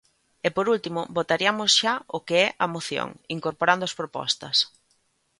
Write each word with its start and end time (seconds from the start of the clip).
E, 0.47 0.49
por 0.55 0.65
último, 0.75 1.01
votariamos 1.17 1.69
xa 1.79 1.93
o 2.17 2.19
que 2.27 2.35
é 2.47 2.47
a 2.65 2.67
moción, 2.75 3.09
incorporando 3.35 3.83
as 3.85 3.97
propostas. 3.99 4.57